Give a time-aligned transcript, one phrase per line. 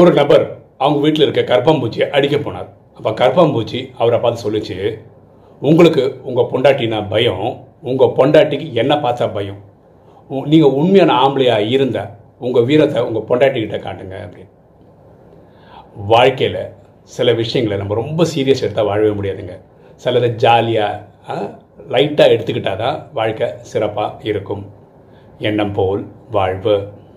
[0.00, 0.44] ஒரு நபர்
[0.82, 2.68] அவங்க வீட்டில் இருக்க கர்ப்பாம்பூச்சியை அடிக்க போனார்.
[2.98, 4.76] அப்போ கர்ப்பாம்பூச்சி அவரை பார்த்து சொல்லிச்சு
[5.70, 7.44] உங்களுக்கு உங்கள் பொண்டாட்டினா பயம்
[7.90, 9.60] உங்கள் பொண்டாட்டிக்கு என்ன பார்த்தா பயம்.
[10.52, 11.98] நீங்கள் உண்மையான ஆம்பளையாக இருந்த
[12.46, 14.52] உங்கள் வீரத்தை உங்கள் பொண்டாட்டிக்கிட்ட காட்டுங்க அப்படின்னு.
[16.14, 16.62] வாழ்க்கையில்
[17.16, 19.56] சில விஷயங்களை நம்ம ரொம்ப சீரியஸ் எடுத்தால் வாழவே முடியாதுங்க.
[20.04, 21.36] சிலதை ஜாலியாக
[21.94, 24.64] லைட்டாக எடுத்துக்கிட்டால் தான் வாழ்க்கை சிறப்பாக இருக்கும்.
[25.50, 26.02] எண்ணம் போல்
[26.36, 26.76] வாழ்வு.